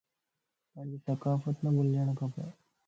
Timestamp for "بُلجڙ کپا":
1.75-2.45